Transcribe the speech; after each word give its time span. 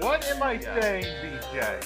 What 0.00 0.24
am 0.30 0.42
I 0.42 0.58
saying, 0.58 1.04
BJ? 1.04 1.84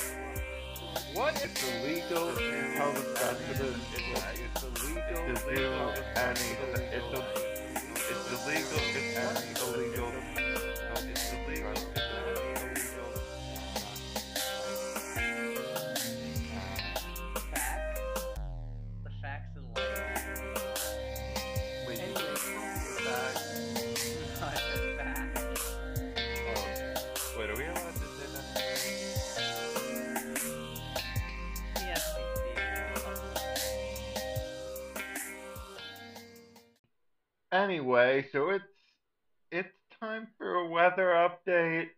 What 1.14 1.34
it's 1.44 1.64
illegal 1.64 2.30
to 2.32 2.74
tell 2.76 2.92
the 2.92 3.00
president 3.16 3.76
it's 3.92 4.62
illegal 4.62 5.24
to 5.24 5.40
do 5.40 5.64
any 6.14 6.48
it's 6.54 7.10
illegal 7.10 7.34
it's 7.34 8.06
illegal 8.30 8.78
it's 8.94 9.62
illegal 9.62 10.12
it's 11.10 11.32
illegal 11.32 12.03
Anyway, 37.64 38.26
so 38.30 38.50
it's 38.50 38.64
it's 39.50 39.72
time 39.98 40.28
for 40.36 40.52
a 40.56 40.68
weather 40.68 41.16
update. 41.16 41.88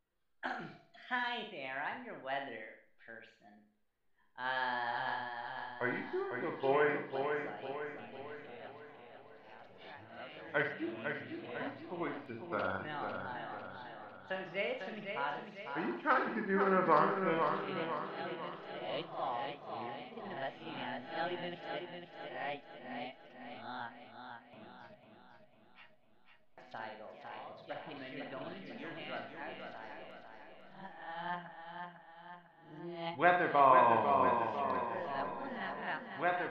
Hi 0.42 1.44
there, 1.52 1.84
I'm 1.84 2.06
your 2.06 2.16
weather 2.24 2.64
person. 3.04 3.52
Uh, 4.40 5.84
Are 5.84 5.92
you 5.92 6.00
doing 6.08 6.40
the 6.40 6.56
boy, 6.62 6.88
boy, 7.12 7.36
boy, 7.60 7.84
boy? 8.16 8.32
Are 10.54 10.72
you, 10.80 10.88
are 11.04 11.12
you, 11.28 11.36
whose 11.44 11.98
voice 11.98 12.24
is 12.30 12.40
No, 12.48 12.56
that? 12.56 12.80
no, 12.88 13.12
no. 13.12 13.28
So 14.30 14.36
today 14.48 14.80
it's 14.80 14.88
gonna 14.88 15.04
be 15.04 15.12
as 15.12 15.76
Are 15.76 15.84
you 15.84 16.00
trying 16.00 16.32
to 16.32 16.40
do 16.48 16.64
an 16.64 16.72
Ivanka? 16.72 18.07
Weather 33.18 33.50
ball. 33.52 33.74
Weather 33.74 33.98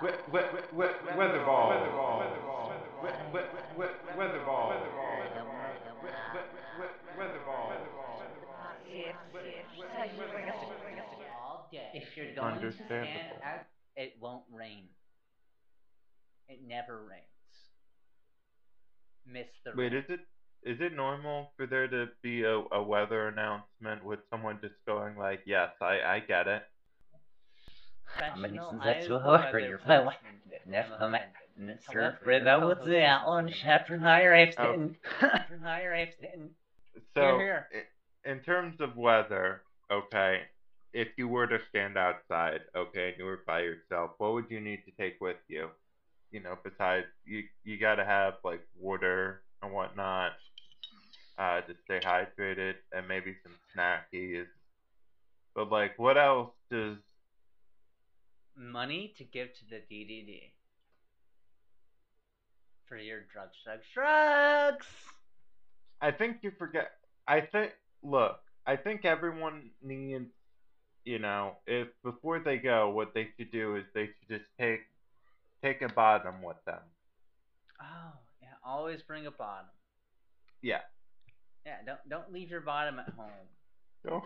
We- 0.00 0.10
we- 0.30 0.40
we- 0.40 0.86
we- 0.86 1.16
Weather 1.18 1.42
ball. 1.44 1.70
We- 1.72 3.10
we- 3.32 3.42
we- 3.76 4.16
Weather 4.16 4.44
ball. 4.44 4.70
We- 4.70 4.78
we- 4.78 6.08
we- 6.78 7.16
Weather 7.18 7.40
ball. 7.40 7.72
If 11.94 12.16
you're 12.16 12.34
going 12.36 12.60
to 12.60 12.72
stand 12.72 13.08
out, 13.42 13.66
it 13.96 14.12
won't 14.20 14.44
rain. 14.52 14.88
It 16.48 16.60
never 16.62 17.02
rains. 17.04 17.26
Miss 19.26 19.48
the 19.64 19.72
Wait, 19.76 19.92
rain. 19.92 20.04
is 20.04 20.10
it 20.10 20.20
is 20.64 20.80
it 20.80 20.94
normal 20.94 21.50
for 21.56 21.66
there 21.66 21.88
to 21.88 22.08
be 22.22 22.44
a, 22.44 22.62
a 22.72 22.82
weather 22.82 23.28
announcement 23.28 24.04
with 24.04 24.20
someone 24.30 24.58
just 24.60 24.74
going 24.86 25.16
like, 25.16 25.40
"Yes, 25.46 25.70
I 25.80 26.00
I 26.16 26.20
get 26.20 26.46
it." 26.46 26.62
Professional 28.04 28.72
Men 28.72 28.80
eyes 28.82 29.06
så 29.06 29.18
the 29.18 29.24
hör 29.24 29.38
weather 29.38 29.58
ju 29.58 29.78
person. 29.78 30.12
för 30.52 30.70
nästa 30.70 31.08
Mr. 31.56 32.26
Without 32.26 32.84
the 32.84 33.06
on 33.26 33.48
chapter 33.48 33.98
higher 33.98 34.32
Epstein. 34.32 34.96
Oh. 35.04 35.20
Chapter 35.20 35.58
higher 35.58 35.92
Epstein. 35.92 36.54
So, 37.14 37.40
in 38.24 38.40
terms 38.40 38.80
of 38.80 38.96
weather, 38.96 39.62
okay, 39.90 40.42
if 40.92 41.08
you 41.16 41.28
were 41.28 41.46
to 41.46 41.58
stand 41.68 41.96
outside, 41.96 42.60
okay, 42.74 43.10
and 43.10 43.18
you 43.18 43.24
were 43.24 43.42
by 43.46 43.60
yourself, 43.60 44.12
what 44.18 44.32
would 44.32 44.50
you 44.50 44.60
need 44.60 44.84
to 44.84 44.92
take 44.92 45.20
with 45.20 45.36
you? 45.48 45.68
You 46.30 46.40
know, 46.42 46.56
besides 46.62 47.06
you, 47.24 47.42
you 47.64 47.78
got 47.78 47.96
to 47.96 48.04
have 48.04 48.34
like 48.44 48.66
water 48.78 49.42
and 49.62 49.72
whatnot, 49.72 50.32
uh, 51.42 51.60
to 51.62 51.74
stay 51.84 51.98
hydrated, 51.98 52.74
and 52.92 53.08
maybe 53.08 53.34
some 53.42 53.52
snackies. 53.74 54.46
But 55.54 55.70
like, 55.70 55.98
what 55.98 56.16
else 56.16 56.52
does? 56.70 56.98
Money 58.56 59.12
to 59.18 59.24
give 59.24 59.48
to 59.54 59.64
the 59.68 59.76
DDD. 59.90 60.52
For 62.86 62.96
your 62.96 63.22
drugs, 63.32 63.56
drugs, 63.64 63.86
drugs! 63.92 64.86
I 66.00 66.10
think 66.10 66.38
you 66.42 66.52
forget. 66.58 66.92
I 67.26 67.40
think. 67.40 67.72
Look, 68.02 68.38
I 68.66 68.76
think 68.76 69.04
everyone 69.04 69.70
needs. 69.82 70.30
You 71.04 71.18
know, 71.18 71.56
if 71.66 71.88
before 72.04 72.38
they 72.38 72.58
go, 72.58 72.90
what 72.90 73.14
they 73.14 73.28
should 73.36 73.50
do 73.50 73.74
is 73.76 73.84
they 73.94 74.06
should 74.06 74.28
just 74.28 74.44
take 74.60 74.82
take 75.64 75.82
a 75.82 75.88
bottom 75.88 76.42
with 76.42 76.62
them. 76.66 76.82
Oh, 77.80 78.12
yeah, 78.40 78.54
always 78.64 79.02
bring 79.02 79.26
a 79.26 79.32
bottom. 79.32 79.66
Yeah. 80.60 80.82
Yeah, 81.66 81.76
don't 81.86 82.08
don't 82.08 82.32
leave 82.32 82.50
your 82.50 82.60
bottom 82.60 82.98
at 82.98 83.08
home 83.14 83.30
So, 84.04 84.22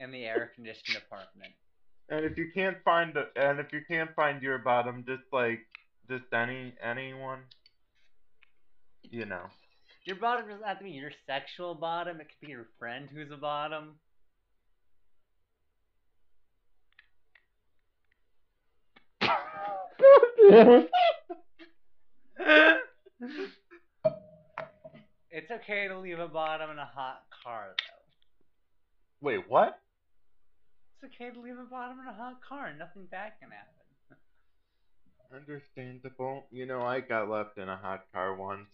in 0.00 0.12
the 0.12 0.24
air 0.24 0.52
conditioned 0.54 0.96
apartment. 0.96 1.52
and 2.08 2.24
if 2.24 2.38
you 2.38 2.50
can't 2.54 2.76
find 2.84 3.12
the, 3.14 3.28
and 3.36 3.58
if 3.60 3.72
you 3.72 3.80
can't 3.88 4.14
find 4.14 4.42
your 4.42 4.58
bottom, 4.58 5.04
just 5.06 5.24
like 5.32 5.60
just 6.08 6.24
any 6.32 6.72
anyone. 6.82 7.40
You 9.02 9.24
know. 9.26 9.46
Your 10.04 10.16
bottom 10.16 10.48
doesn't 10.48 10.64
have 10.64 10.78
to 10.78 10.84
be 10.84 10.90
your 10.90 11.12
sexual 11.26 11.74
bottom, 11.74 12.20
it 12.20 12.28
could 12.28 12.46
be 12.46 12.52
your 12.52 12.66
friend 12.78 13.08
who's 13.12 13.30
a 13.30 13.36
bottom. 13.36 13.96
it's 25.30 25.50
okay 25.68 25.88
to 25.88 25.98
leave 25.98 26.18
a 26.18 26.28
bottom 26.28 26.70
in 26.70 26.78
a 26.78 26.84
hot 26.84 27.22
car, 27.42 27.74
though. 27.76 29.26
Wait, 29.26 29.40
what? 29.48 29.80
It's 31.02 31.12
okay 31.14 31.32
to 31.32 31.40
leave 31.40 31.58
a 31.58 31.70
bottom 31.70 31.98
in 32.00 32.06
a 32.06 32.14
hot 32.14 32.40
car 32.46 32.66
and 32.66 32.78
nothing 32.78 33.06
bad 33.10 33.32
can 33.40 33.50
happen. 33.50 34.16
Understandable. 35.34 36.44
You 36.50 36.66
know, 36.66 36.82
I 36.82 37.00
got 37.00 37.28
left 37.28 37.58
in 37.58 37.68
a 37.68 37.76
hot 37.76 38.04
car 38.12 38.34
once. 38.34 38.66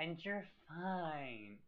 And 0.00 0.16
you're 0.22 0.44
fine. 0.68 1.58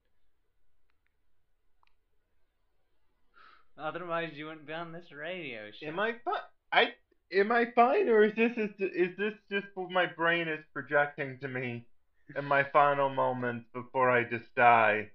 Otherwise, 3.78 4.30
you 4.34 4.46
wouldn't 4.46 4.66
be 4.66 4.72
on 4.72 4.92
this 4.92 5.04
radio 5.16 5.70
show. 5.78 5.86
Am 5.86 6.00
I 6.00 6.12
fine? 6.24 6.34
I 6.72 6.88
am 7.32 7.52
I 7.52 7.66
fine, 7.74 8.08
or 8.08 8.24
is 8.24 8.32
this 8.34 8.52
is, 8.56 8.70
is 8.80 9.16
this 9.18 9.34
just 9.50 9.66
what 9.74 9.90
my 9.90 10.06
brain 10.06 10.48
is 10.48 10.64
projecting 10.72 11.38
to 11.42 11.48
me 11.48 11.84
in 12.34 12.44
my 12.44 12.64
final 12.72 13.08
moments 13.08 13.66
before 13.72 14.10
I 14.10 14.24
just 14.24 14.54
die? 14.56 15.08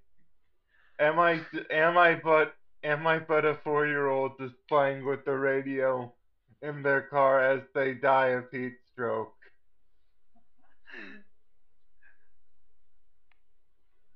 Am 0.99 1.19
I 1.19 1.41
am 1.69 1.97
I 1.97 2.16
but 2.16 2.53
am 2.83 3.05
I 3.07 3.19
but 3.19 3.45
a 3.45 3.55
four 3.63 3.85
year 3.85 4.07
old 4.07 4.31
just 4.39 4.55
playing 4.67 5.05
with 5.05 5.23
the 5.25 5.35
radio 5.35 6.11
in 6.61 6.83
their 6.83 7.01
car 7.01 7.41
as 7.44 7.61
they 7.73 7.94
die 7.94 8.27
of 8.27 8.45
heat 8.51 8.73
stroke? 8.91 9.33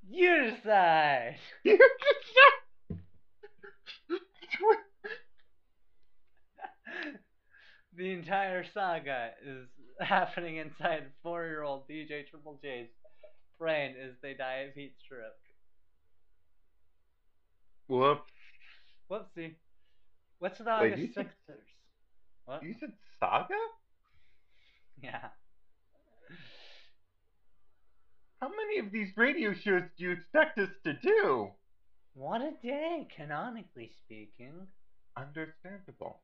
You 0.08 0.50
decide. 0.50 1.36
You 1.64 1.76
decide. 1.76 2.52
the 7.96 8.12
entire 8.12 8.62
saga 8.62 9.30
is 9.44 9.66
happening 10.00 10.56
inside 10.56 11.04
four-year-old 11.22 11.88
DJ 11.88 12.26
Triple 12.28 12.58
J's 12.62 12.88
brain 13.58 13.94
as 14.02 14.12
they 14.22 14.34
die 14.34 14.66
of 14.68 14.74
heat 14.74 14.94
stroke. 15.02 15.22
Whoops! 17.88 18.32
Whoopsie. 19.10 19.54
What's 20.38 20.58
Wait, 20.60 20.94
the 20.94 21.00
you 21.00 21.08
said- 21.14 21.30
sixers? 21.46 21.64
What? 22.44 22.62
You 22.62 22.74
said 22.78 22.92
saga? 23.18 23.54
Yeah. 25.02 25.28
How 28.40 28.48
many 28.48 28.78
of 28.78 28.92
these 28.92 29.08
radio 29.16 29.52
shows 29.54 29.82
do 29.96 30.04
you 30.04 30.10
expect 30.12 30.58
us 30.58 30.68
to 30.84 30.92
do? 30.92 31.50
What 32.14 32.42
a 32.42 32.52
day, 32.62 33.08
canonically 33.16 33.90
speaking. 34.04 34.66
Understandable. 35.16 36.20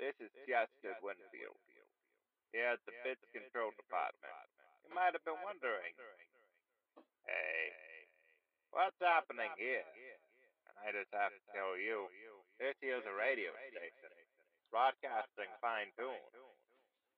This 0.00 0.16
is 0.16 0.32
Jessica 0.48 0.96
Winfield. 1.04 1.60
Here 2.56 2.72
at 2.72 2.80
the 2.88 2.96
Bits 3.04 3.20
Control 3.36 3.68
Department. 3.76 4.32
You 4.88 4.96
might 4.96 5.12
have 5.12 5.20
been 5.28 5.36
wondering. 5.44 5.92
Hey, 7.28 8.08
what's 8.72 8.96
happening 9.04 9.52
here? 9.60 9.84
And 10.72 10.76
I 10.80 10.96
just 10.96 11.12
have 11.12 11.36
to 11.36 11.42
tell 11.52 11.76
you, 11.76 12.08
this 12.56 12.72
here's 12.80 13.04
a 13.04 13.12
radio 13.12 13.52
station, 13.68 14.08
broadcasting 14.72 15.52
fine 15.60 15.92
tune. 16.00 16.32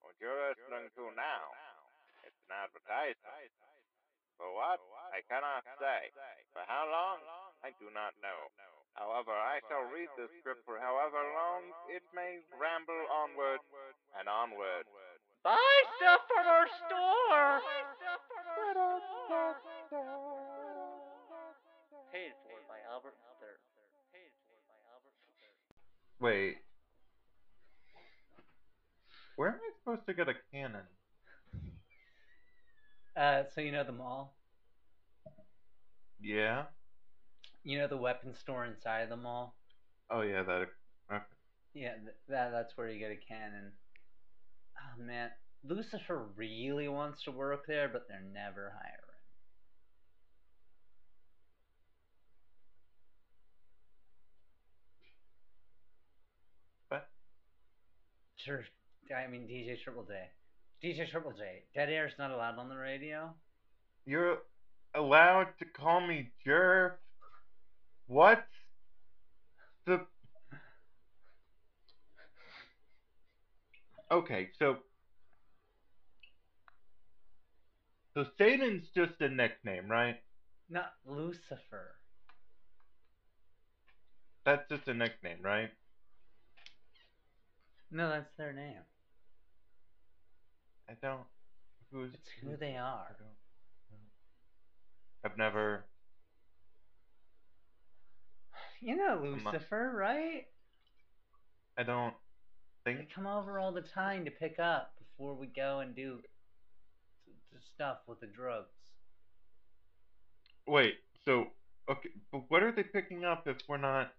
What 0.02 0.18
you're 0.18 0.50
listening 0.50 0.90
to 0.98 1.06
now, 1.14 1.54
it's 2.26 2.34
an 2.50 2.66
advertisement. 2.66 3.46
For 4.34 4.50
what? 4.58 4.82
I 5.14 5.22
cannot 5.30 5.62
say. 5.78 6.10
For 6.50 6.66
how 6.66 6.90
long? 6.90 7.22
I 7.62 7.70
do 7.78 7.94
not 7.94 8.18
know. 8.18 8.50
However, 8.94 9.32
I 9.32 9.60
shall 9.68 9.88
read 9.88 10.08
the 10.16 10.28
script 10.40 10.64
for 10.68 10.78
however 10.78 11.16
long 11.16 11.62
it 11.88 12.04
may 12.14 12.44
ramble 12.60 13.02
onward 13.08 13.60
and 14.18 14.28
onward. 14.28 14.84
Buy 15.42 15.72
stuff 15.96 16.20
from 16.28 16.46
our 16.46 16.68
store. 16.86 17.60
Paid 22.12 22.36
for 22.44 22.60
by 22.68 22.78
Albert 22.92 23.16
III. 23.40 23.56
Paid 24.12 24.32
for 24.44 24.60
by 24.68 24.78
Albert 24.92 25.16
Wait. 26.20 26.58
Where 29.36 29.48
am 29.48 29.54
I 29.56 29.70
supposed 29.80 30.06
to 30.06 30.14
get 30.14 30.28
a 30.28 30.34
cannon? 30.52 30.86
Uh, 33.16 33.44
so 33.54 33.60
you 33.60 33.72
know 33.72 33.84
the 33.84 33.92
mall? 33.92 34.36
Yeah? 36.20 36.64
You 37.64 37.78
know 37.78 37.88
the 37.88 37.96
weapon 37.96 38.34
store 38.34 38.64
inside 38.66 39.00
of 39.02 39.08
the 39.08 39.16
mall? 39.16 39.56
Oh 40.10 40.22
yeah, 40.22 40.42
that. 40.42 40.68
Okay. 41.12 41.24
Yeah, 41.74 41.94
th- 41.96 42.16
that 42.28 42.50
that's 42.52 42.76
where 42.76 42.88
you 42.88 42.98
get 42.98 43.10
a 43.12 43.16
cannon. 43.16 43.72
Oh 44.78 45.02
man, 45.02 45.30
Lucifer 45.64 46.28
really 46.36 46.88
wants 46.88 47.22
to 47.24 47.30
work 47.32 47.66
there, 47.66 47.88
but 47.88 48.06
they're 48.08 48.20
never 48.32 48.70
hiring. 48.76 49.20
But 56.90 57.08
Sure, 58.36 58.64
I 59.16 59.26
mean 59.28 59.46
DJ 59.46 59.76
Triple 59.82 60.04
J. 60.04 60.28
DJ 60.82 61.06
Triple 61.10 61.32
J. 61.32 61.64
Dead 61.74 61.88
air 61.88 62.06
is 62.06 62.14
not 62.18 62.30
allowed 62.30 62.58
on 62.58 62.68
the 62.68 62.76
radio. 62.76 63.34
you're 64.06 64.38
allowed 64.94 65.48
to 65.58 65.64
call 65.64 66.00
me 66.06 66.30
Jerv. 66.46 66.92
What? 68.12 68.44
The. 69.86 69.98
Okay, 74.10 74.48
so. 74.58 74.76
So 78.12 78.26
Satan's 78.36 78.82
just 78.94 79.14
a 79.20 79.30
nickname, 79.30 79.90
right? 79.90 80.16
Not 80.68 80.92
Lucifer. 81.06 81.94
That's 84.44 84.62
just 84.68 84.86
a 84.88 84.92
nickname, 84.94 85.38
right? 85.42 85.70
No, 87.90 88.10
that's 88.10 88.28
their 88.36 88.52
name. 88.52 88.82
I 90.90 90.94
don't. 91.00 91.24
Who's 91.90 92.12
It's 92.12 92.28
who 92.42 92.58
they 92.58 92.76
I 92.76 92.80
are. 92.80 93.16
don't. 93.18 93.36
I've 95.24 95.38
never. 95.38 95.84
You 98.82 98.96
know 98.96 99.20
Lucifer, 99.22 99.92
right? 99.96 100.46
I 101.78 101.82
don't 101.84 102.14
They 102.84 102.94
think. 102.96 103.08
come 103.14 103.26
over 103.26 103.58
all 103.58 103.72
the 103.72 103.82
time 103.82 104.24
to 104.24 104.30
pick 104.30 104.58
up 104.58 104.92
before 104.98 105.34
we 105.34 105.46
go 105.46 105.80
and 105.80 105.94
do 105.94 106.20
stuff 107.74 107.98
with 108.06 108.20
the 108.20 108.26
drugs. 108.26 108.74
Wait. 110.66 110.94
So 111.24 111.46
okay, 111.90 112.10
but 112.32 112.42
what 112.48 112.62
are 112.62 112.72
they 112.72 112.82
picking 112.82 113.24
up 113.24 113.46
if 113.46 113.58
we're 113.68 113.76
not 113.78 114.12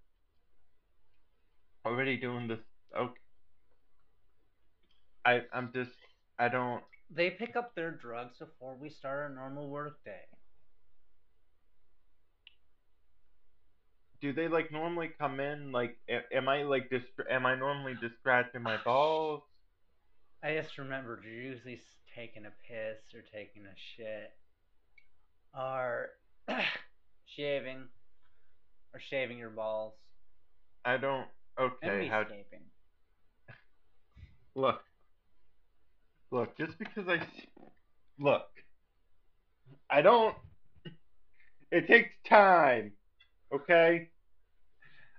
already 1.85 2.17
doing 2.17 2.47
this? 2.47 2.59
Okay. 2.97 3.19
I 5.25 5.41
I'm 5.53 5.71
just 5.73 5.91
I 6.39 6.49
don't. 6.49 6.83
They 7.09 7.29
pick 7.31 7.55
up 7.55 7.75
their 7.75 7.91
drugs 7.91 8.39
before 8.39 8.75
we 8.75 8.89
start 8.89 9.19
our 9.19 9.29
normal 9.29 9.69
work 9.69 9.99
Do 14.23 14.31
they 14.31 14.47
like 14.47 14.71
normally 14.71 15.11
come 15.19 15.41
in 15.41 15.73
like? 15.73 15.91
Am 16.31 16.47
I 16.47 16.63
like 16.63 16.89
just? 16.89 17.03
Am 17.29 17.45
I 17.45 17.55
normally 17.55 17.93
just 18.01 18.15
scratching 18.21 18.63
my 18.63 18.77
balls? 18.85 19.41
I 20.41 20.55
just 20.55 20.77
remembered 20.77 21.19
you're 21.25 21.33
usually 21.33 21.77
taking 22.15 22.45
a 22.45 22.53
piss 22.65 22.97
or 23.13 23.21
taking 23.33 23.63
a 23.63 23.75
shit 23.97 24.31
or 25.53 26.07
shaving 27.35 27.89
or 28.93 29.01
shaving 29.01 29.37
your 29.37 29.49
balls 29.49 29.91
I 30.85 30.95
don't. 30.95 31.27
Okay. 31.59 32.07
How? 32.07 32.21
escaping. 32.21 32.61
Look. 34.55 34.79
Look. 36.31 36.57
Just 36.57 36.77
because 36.79 37.09
I. 37.09 37.19
Look. 38.17 38.43
I 39.89 40.01
don't. 40.01 40.33
It 41.71 41.87
takes 41.87 42.13
time. 42.29 42.93
Okay. 43.53 44.05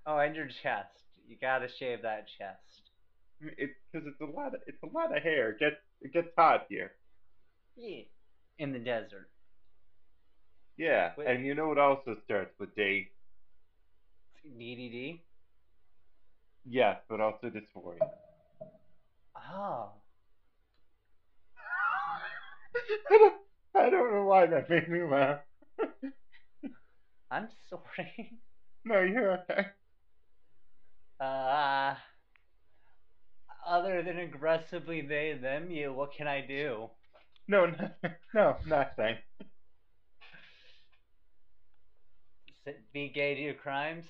Oh, 0.07 0.19
and 0.19 0.37
your 0.37 0.47
chest. 0.63 0.89
You 1.27 1.37
gotta 1.41 1.69
shave 1.79 2.03
that 2.03 2.27
chest. 2.39 2.91
It's 3.41 3.73
because 3.91 4.07
it's 4.07 4.21
a 4.21 4.37
lot 4.37 4.55
of 4.55 4.61
it's 4.67 4.83
a 4.83 4.87
lot 4.87 5.17
of 5.17 5.23
hair. 5.23 5.51
It 5.51 5.59
gets 5.59 5.77
it 6.03 6.13
gets 6.13 6.29
hot 6.37 6.67
here. 6.69 6.93
Yeah. 7.77 8.03
In 8.59 8.73
the 8.73 8.79
desert. 8.79 9.29
Yeah, 10.77 11.13
Wait. 11.17 11.29
and 11.29 11.47
you 11.47 11.55
know 11.55 11.69
what 11.69 11.79
also 11.79 12.17
starts 12.25 12.53
with 12.59 12.75
D? 12.75 13.09
DDD. 14.59 15.21
Yes, 16.69 16.97
but 17.09 17.21
also 17.21 17.49
dysphoria. 17.49 17.99
Oh. 19.37 19.91
I 23.11 23.19
don't 23.19 23.35
I 23.75 23.91
don't 23.91 24.13
know 24.13 24.25
why 24.25 24.47
that 24.47 24.69
made 24.71 24.89
me 24.89 25.03
laugh. 25.03 25.41
I'm 27.31 27.49
sorry. 27.71 28.39
no, 28.85 29.01
you're 29.01 29.33
okay. 29.51 29.67
Uh, 31.21 31.95
other 33.67 34.03
than 34.03 34.19
aggressively 34.19 35.01
they 35.01 35.39
them 35.41 35.71
you, 35.71 35.93
what 35.93 36.13
can 36.13 36.27
I 36.27 36.41
do? 36.41 36.91
No, 37.49 37.67
no, 38.03 38.11
no, 38.35 38.57
nothing. 38.67 39.17
Be 42.93 43.09
gay 43.09 43.35
to 43.35 43.41
your 43.41 43.55
crimes? 43.55 44.07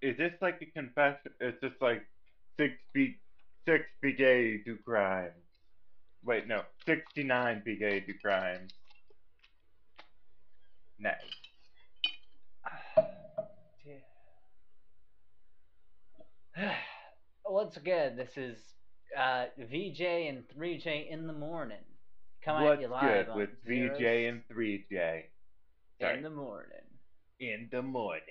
Is 0.00 0.16
this 0.16 0.32
like 0.40 0.60
a 0.62 0.66
confession? 0.66 1.32
It's 1.40 1.60
just 1.60 1.74
like 1.80 2.06
six 2.56 2.74
be 2.92 3.16
six 3.66 3.84
be 4.00 4.12
gay 4.12 4.58
do 4.58 4.76
crimes. 4.84 5.32
Wait, 6.24 6.46
no, 6.46 6.62
sixty 6.86 7.24
nine 7.24 7.62
be 7.64 7.76
gay 7.76 8.00
do 8.00 8.14
crimes. 8.22 8.72
Nice. 11.00 11.47
Once 17.58 17.76
again, 17.76 18.14
this 18.16 18.36
is 18.36 18.56
uh, 19.18 19.46
VJ 19.58 20.00
and 20.00 20.44
3J 20.56 21.10
in 21.10 21.26
the 21.26 21.32
morning. 21.32 21.82
Come 22.44 22.62
What's 22.62 22.76
at 22.76 22.82
you 22.82 22.86
live 22.86 23.26
good 23.26 23.28
on 23.30 23.36
with 23.36 23.50
zeros 23.66 23.98
VJ 23.98 24.04
and 24.04 24.42
three 24.46 24.84
J? 24.88 25.24
Sorry. 26.00 26.18
in 26.18 26.22
the 26.22 26.30
morning. 26.30 26.86
In 27.40 27.68
the 27.72 27.82
morning. 27.82 28.22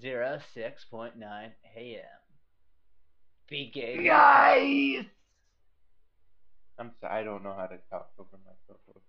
Zero 0.00 0.38
six 0.54 0.86
point 0.90 1.18
nine 1.18 1.52
a.m. 1.76 2.00
Be 3.50 3.70
gay. 3.74 3.96
Nice. 3.98 5.04
I'm 6.78 6.92
sorry, 6.98 7.20
I 7.20 7.22
don't 7.22 7.44
know 7.44 7.54
how 7.54 7.66
to 7.66 7.76
talk 7.90 8.08
over 8.18 8.38
my 8.46 8.52
co-host. 8.66 9.04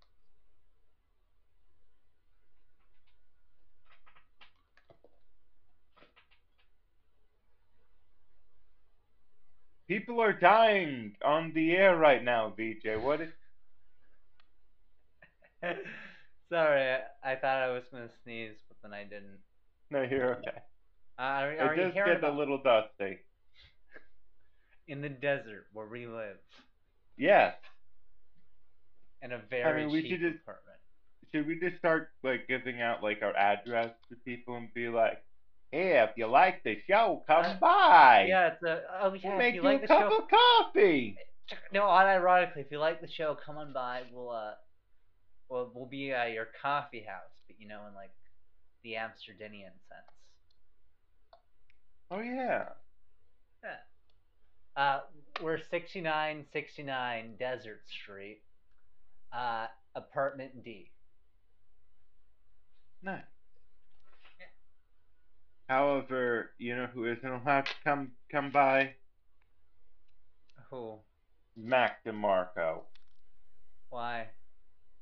People 9.92 10.22
are 10.22 10.32
dying 10.32 11.18
on 11.22 11.52
the 11.54 11.74
air 11.74 11.98
right 11.98 12.24
now, 12.24 12.54
VJ. 12.58 12.98
What 13.04 13.20
is 13.20 13.30
Sorry, 16.50 16.94
I, 16.94 17.32
I 17.32 17.36
thought 17.36 17.58
I 17.58 17.72
was 17.72 17.84
gonna 17.92 18.08
sneeze, 18.24 18.56
but 18.70 18.78
then 18.82 18.94
I 18.94 19.04
didn't. 19.04 19.40
No, 19.90 20.04
you're 20.04 20.36
okay. 20.36 20.62
Uh, 21.20 21.22
are, 21.22 21.58
are 21.60 21.74
It 21.74 21.94
does 21.94 21.94
get 21.94 22.24
a 22.24 22.32
little 22.32 22.58
dusty. 22.64 23.18
in 24.88 25.02
the 25.02 25.10
desert 25.10 25.66
where 25.74 25.88
we 25.88 26.08
live 26.08 26.38
Yes. 27.18 27.56
in 29.22 29.34
a 29.34 29.40
very 29.50 29.84
mean, 29.84 29.94
we 29.94 30.04
cheap 30.04 30.12
should 30.12 30.22
just- 30.22 30.42
apartment? 30.44 30.78
Should 31.36 31.48
we 31.48 31.60
just 31.60 31.78
start 31.80 32.12
like 32.24 32.48
giving 32.48 32.82
out 32.82 33.04
like 33.04 33.22
our 33.22 33.36
address 33.36 33.92
to 34.08 34.16
people 34.24 34.56
and 34.56 34.74
be 34.74 34.88
like, 34.88 35.22
"Hey, 35.72 36.00
if 36.02 36.12
you 36.18 36.28
like 36.28 36.64
the 36.64 36.78
show, 36.88 37.24
come 37.28 37.46
Uh, 37.46 37.56
by. 37.60 38.26
Yeah, 38.28 38.48
it's 38.48 38.64
a. 38.64 38.82
Oh 39.02 39.14
yeah, 39.14 39.30
we'll 39.30 39.38
make 39.38 39.56
you 39.56 39.62
you, 39.62 39.68
like 39.68 39.84
a 39.84 39.88
cup 39.88 40.10
show, 40.12 40.18
of 40.18 40.30
coffee." 40.30 41.18
no, 41.74 41.84
unironically, 41.84 42.58
if 42.58 42.72
you 42.72 42.80
like 42.80 43.02
the 43.02 43.10
show, 43.10 43.36
come 43.36 43.58
on 43.58 43.74
by. 43.74 44.04
We'll 44.12 44.30
uh, 44.32 44.54
we'll 45.50 45.72
we'll 45.74 45.86
be 45.88 46.14
uh, 46.14 46.26
your 46.26 46.48
coffee 46.62 47.04
house, 47.08 47.32
but 47.48 47.60
you 47.60 47.68
know, 47.68 47.82
in 47.88 47.96
like 47.96 48.12
the 48.84 48.94
Amsterdamian 48.94 49.74
sense. 49.90 50.12
Oh 52.10 52.20
yeah. 52.20 52.66
Uh, 54.76 55.02
we're 55.44 55.60
6969 55.70 57.34
Desert 57.38 57.82
Street, 58.02 58.42
uh, 59.34 59.68
apartment 59.96 60.64
D. 60.64 60.90
Nice. 63.04 63.22
However, 65.72 66.52
you 66.58 66.76
know 66.76 66.88
who 66.88 67.06
isn't 67.06 67.26
allowed 67.26 67.66
to 67.68 67.72
come 67.86 68.12
come 68.30 68.52
by? 68.52 68.96
Who? 70.70 71.00
Mac 71.56 72.04
DeMarco. 72.04 72.82
Why? 73.90 74.28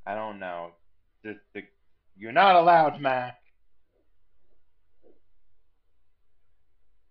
I 0.05 0.13
don't 0.13 0.39
know. 0.39 0.73
Just 1.25 1.39
the, 1.55 1.63
you're 2.15 2.31
not 2.31 2.55
allowed, 2.55 3.01
Mac. 3.01 3.39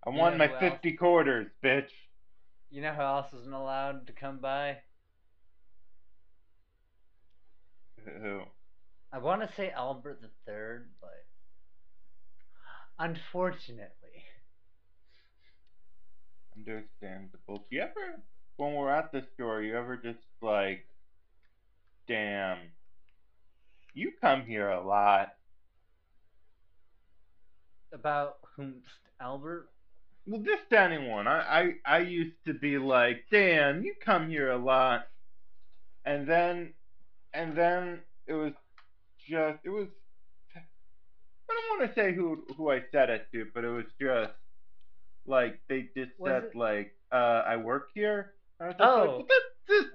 I 0.06 0.10
You 0.10 0.16
want 0.16 0.36
know 0.36 0.38
my 0.38 0.46
who 0.46 0.54
else? 0.54 0.74
fifty 0.74 0.92
quarters, 0.92 1.50
bitch. 1.62 1.90
You 2.70 2.82
know 2.82 2.92
who 2.94 3.02
else 3.02 3.32
isn't 3.34 3.52
allowed 3.52 4.06
to 4.06 4.12
come 4.12 4.38
by? 4.38 4.78
Who? 8.22 8.42
I 9.12 9.18
want 9.18 9.42
to 9.42 9.54
say 9.56 9.70
Albert 9.70 10.20
the 10.22 10.30
Third, 10.46 10.90
but 11.00 11.27
unfortunately, 12.98 13.92
Understandable. 16.56 17.66
Do 17.70 17.76
you 17.76 17.82
ever, 17.82 18.20
when 18.56 18.74
we're 18.74 18.90
at 18.90 19.12
the 19.12 19.24
store, 19.34 19.62
you 19.62 19.76
ever 19.76 19.96
just 19.96 20.18
like, 20.42 20.84
damn, 22.08 22.58
you 23.94 24.12
come 24.20 24.42
here 24.44 24.68
a 24.70 24.84
lot. 24.84 25.28
about 27.92 28.36
whom 28.56 28.82
Albert. 29.20 29.68
Well, 30.26 30.42
just 30.42 30.72
anyone. 30.72 31.26
I, 31.26 31.74
I, 31.86 31.96
I 31.96 31.98
used 32.00 32.36
to 32.46 32.54
be 32.54 32.78
like, 32.78 33.24
damn, 33.30 33.82
you 33.82 33.94
come 34.04 34.28
here 34.28 34.50
a 34.50 34.58
lot. 34.58 35.06
And 36.04 36.28
then, 36.28 36.74
and 37.32 37.56
then 37.56 38.00
it 38.26 38.34
was 38.34 38.52
just, 39.28 39.58
it 39.64 39.70
was, 39.70 39.88
want 41.78 41.94
to 41.94 42.00
say 42.00 42.14
who, 42.14 42.44
who 42.56 42.70
I 42.70 42.82
said 42.92 43.10
it 43.10 43.26
to, 43.32 43.46
but 43.54 43.64
it 43.64 43.68
was 43.68 43.84
just, 44.00 44.32
like, 45.26 45.60
they 45.68 45.88
just 45.96 46.12
Was 46.18 46.30
said, 46.30 46.44
it- 46.44 46.56
like, 46.56 46.94
uh, 47.12 47.42
I 47.46 47.56
work 47.56 47.88
here. 47.94 48.34
I 48.60 48.64
Oh. 48.64 48.68
like, 48.68 48.78
well, 48.80 49.26
that 49.28 49.42
just, 49.68 49.88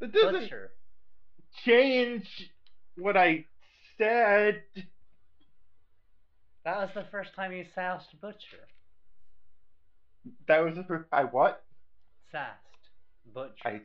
that 0.00 0.12
doesn't 0.12 0.40
Butcher. 0.42 0.72
change 1.64 2.50
what 2.96 3.16
I 3.16 3.46
said. 3.98 4.62
That 6.64 6.76
was 6.78 6.90
the 6.94 7.04
first 7.10 7.34
time 7.34 7.52
you 7.52 7.64
soused 7.74 8.20
Butcher. 8.20 8.66
That 10.48 10.58
was 10.64 10.74
the 10.74 10.84
first, 10.84 11.04
I 11.12 11.24
what? 11.24 11.64
Sassed 12.32 12.58
Butcher. 13.32 13.54
I, 13.64 13.80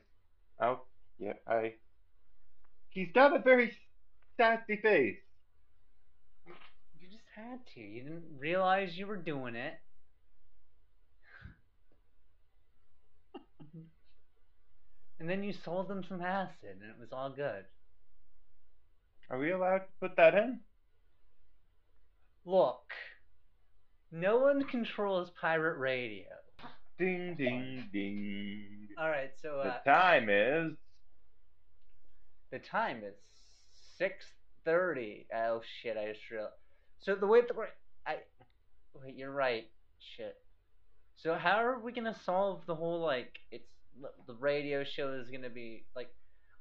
oh, 0.66 0.82
yeah, 1.20 1.34
I. 1.48 1.74
He's 2.90 3.10
got 3.14 3.34
a 3.36 3.40
very 3.40 3.72
sassy 4.38 4.76
face. 4.78 5.18
You 7.42 7.50
had 7.50 7.60
to. 7.74 7.82
You 7.82 8.02
didn't 8.04 8.24
realize 8.40 8.98
you 8.98 9.08
were 9.08 9.18
doing 9.18 9.56
it. 9.56 9.74
and 15.20 15.30
then 15.30 15.44
you 15.44 15.54
sold 15.54 15.88
them 15.88 16.04
some 16.08 16.22
acid, 16.22 16.78
and 16.82 16.90
it 16.90 17.00
was 17.00 17.10
all 17.12 17.30
good. 17.30 17.66
Are 19.30 19.40
we 19.40 19.52
allowed 19.52 19.80
to 19.80 19.86
put 20.00 20.16
that 20.18 20.36
in? 20.36 20.60
Look, 22.46 22.84
no 24.12 24.38
one 24.40 24.64
controls 24.64 25.32
pirate 25.40 25.78
radio. 25.80 26.26
Ding, 27.00 27.36
ding, 27.38 27.88
ding. 27.94 28.88
All 29.00 29.10
right, 29.10 29.32
so 29.42 29.60
uh, 29.60 29.74
The 29.86 29.90
time 29.92 30.28
is. 30.30 30.74
the 32.52 32.60
time 32.60 32.98
is 32.98 33.16
six 33.98 34.26
thirty. 34.66 35.26
Oh 35.36 35.62
shit! 35.82 35.98
I 35.98 36.12
just 36.12 36.30
realized. 36.30 36.54
So 37.02 37.16
the 37.16 37.28
way 37.28 37.42
that 37.42 37.56
we're, 37.56 37.68
I, 38.06 38.18
wait, 38.94 39.16
you're 39.16 39.32
right. 39.32 39.68
Shit. 40.18 40.38
So 41.18 41.36
how 41.36 41.58
are 41.58 41.80
we 41.80 41.92
gonna 41.92 42.16
solve 42.26 42.62
the 42.66 42.74
whole 42.74 43.00
like 43.00 43.38
it's 43.52 43.70
the 44.26 44.34
radio 44.36 44.84
show 44.84 45.14
is 45.14 45.30
gonna 45.30 45.50
be 45.50 45.84
like 45.96 46.10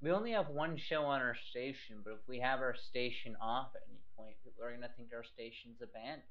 we 0.02 0.10
only 0.10 0.32
have 0.32 0.48
one 0.48 0.76
show 0.76 1.04
on 1.04 1.20
our 1.20 1.36
station, 1.50 1.96
but 2.04 2.12
if 2.12 2.20
we 2.26 2.38
have 2.40 2.60
our 2.60 2.74
station 2.74 3.36
off 3.40 3.68
at 3.74 3.82
any 3.88 4.00
point, 4.16 4.36
people 4.44 4.64
are 4.64 4.72
gonna 4.72 4.90
think 4.96 5.10
our 5.14 5.24
station's 5.24 5.80
abandoned, 5.82 6.22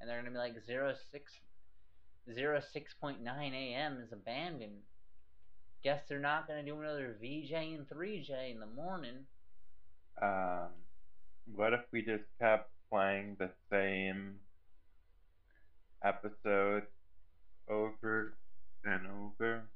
and 0.00 0.08
they're 0.08 0.18
gonna 0.18 0.30
be 0.30 0.38
like 0.38 0.54
zero 0.66 0.94
six 1.12 1.32
zero 2.32 2.60
six 2.72 2.94
point 2.94 3.22
nine 3.22 3.54
a.m. 3.54 3.98
is 4.04 4.12
abandoned. 4.12 4.82
Guess 5.82 6.02
they're 6.08 6.18
not 6.18 6.46
gonna 6.46 6.62
do 6.62 6.78
another 6.78 7.16
VJ 7.20 7.52
and 7.52 7.88
3J 7.88 8.52
in 8.52 8.60
the 8.60 8.66
morning. 8.66 9.26
Um, 10.20 10.68
what 11.54 11.72
if 11.72 11.80
we 11.90 12.02
just 12.02 12.24
kept 12.38 12.70
playing 12.90 13.36
the 13.38 13.50
same 13.70 14.40
episode 16.02 16.86
over 17.68 18.36
and 18.84 19.06
over? 19.06 19.70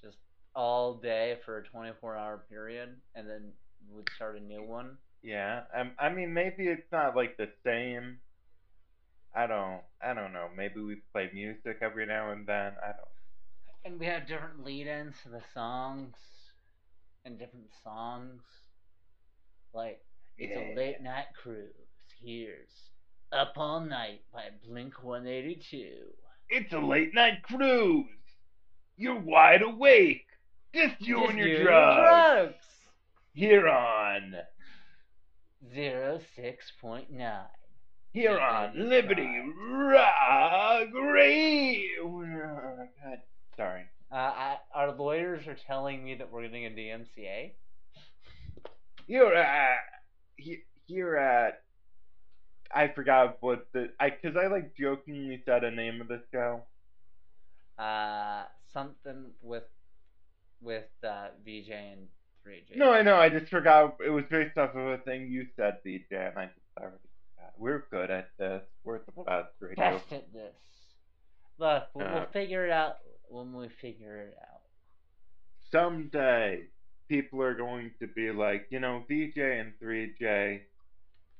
just 0.00 0.18
all 0.54 0.94
day 0.94 1.38
for 1.44 1.58
a 1.58 1.64
24 1.64 2.16
hour 2.16 2.38
period 2.48 3.00
and 3.14 3.28
then 3.28 3.52
we'd 3.88 4.08
start 4.14 4.36
a 4.36 4.40
new 4.40 4.62
one 4.62 4.98
Yeah, 5.22 5.64
um, 5.74 5.94
I 5.98 6.10
mean 6.10 6.32
maybe 6.34 6.68
it's 6.68 6.90
not 6.92 7.16
like 7.16 7.36
the 7.36 7.50
same. 7.64 8.20
I 9.34 9.46
don't, 9.48 9.82
I 10.00 10.14
don't 10.14 10.32
know. 10.32 10.48
Maybe 10.54 10.80
we 10.80 10.96
play 11.12 11.30
music 11.32 11.78
every 11.82 12.06
now 12.06 12.30
and 12.32 12.46
then. 12.46 12.76
I 12.82 12.92
don't. 12.92 13.08
and 13.84 14.00
we 14.00 14.06
had 14.06 14.26
different 14.26 14.64
lead-ins 14.64 15.20
to 15.22 15.28
the 15.28 15.42
songs 15.52 16.16
and 17.24 17.38
different 17.38 17.70
songs 17.82 18.42
like 19.72 20.04
it's 20.40 20.56
a 20.56 20.70
Yeah. 20.70 20.74
late 20.76 21.00
night 21.02 21.26
cruise 21.40 21.74
here's 22.22 22.90
up 23.32 23.52
all 23.56 23.80
night 23.80 24.22
by 24.32 24.44
blink 24.66 25.02
182 25.04 26.12
It's 26.48 26.72
a 26.72 26.78
late 26.80 27.14
night 27.14 27.42
cruise. 27.44 28.06
You're 28.96 29.20
wide 29.20 29.62
awake. 29.62 30.26
Just 30.74 31.00
you 31.00 31.18
Just 31.20 31.30
and 31.30 31.38
your 31.38 31.62
drugs. 31.62 32.54
drugs. 32.54 32.66
Here 33.32 33.68
on, 33.68 34.34
06.9 35.72 37.46
here 38.12 38.38
on 38.38 38.72
Liberty 38.88 39.28
Rock 39.70 40.88
Radio. 40.92 42.24
God, 43.02 43.18
sorry. 43.56 43.84
uh, 44.10 44.14
I, 44.16 44.56
our 44.74 44.90
lawyers 44.92 45.46
are 45.46 45.56
telling 45.66 46.02
me 46.04 46.14
that 46.16 46.30
we're 46.32 46.42
getting 46.42 46.66
a 46.66 46.70
DMCA 46.70 47.52
You're 49.06 49.34
at 49.36 49.78
he- 50.40 50.64
here 50.86 51.16
at. 51.16 51.62
I 52.72 52.88
forgot 52.88 53.38
what 53.40 53.66
the 53.72 53.90
I 53.98 54.10
because 54.10 54.36
I 54.36 54.46
like 54.46 54.76
jokingly 54.76 55.42
said 55.44 55.64
a 55.64 55.70
name 55.70 56.00
of 56.00 56.08
the 56.08 56.22
show. 56.32 56.62
uh, 57.78 58.44
something 58.72 59.26
with 59.42 59.64
with 60.62 60.84
uh, 61.02 61.28
VJ 61.44 61.70
and 61.70 62.06
3J. 62.46 62.76
No, 62.76 62.92
I 62.92 63.02
know. 63.02 63.16
I 63.16 63.28
just 63.28 63.50
forgot. 63.50 63.96
It 64.04 64.10
was 64.10 64.24
based 64.30 64.56
off 64.58 64.74
of 64.76 64.86
a 64.86 64.98
thing 64.98 65.28
you 65.30 65.46
said, 65.56 65.78
DJ, 65.84 66.28
and 66.28 66.38
I 66.38 66.46
just 66.46 66.58
already 66.78 66.96
forgot. 67.34 67.52
We're 67.58 67.84
good 67.90 68.10
at 68.10 68.28
this. 68.38 68.62
We're 68.84 68.98
the 68.98 69.22
best 69.24 69.48
radio. 69.60 69.76
best 69.76 70.12
at 70.12 70.32
this. 70.32 70.54
Look, 71.58 71.84
we'll, 71.94 72.06
Uh, 72.06 72.12
we'll 72.14 72.26
figure 72.32 72.64
it 72.66 72.70
out 72.72 72.96
when 73.28 73.52
we 73.52 73.68
figure 73.80 74.16
it 74.18 74.36
out. 74.40 74.60
Someday, 75.72 76.64
people 77.10 77.42
are 77.42 77.56
going 77.56 77.92
to 78.00 78.08
be 78.08 78.32
like, 78.32 78.64
you 78.70 78.80
know, 78.80 79.04
VJ 79.10 79.38
and 79.38 79.74
3J, 79.82 80.62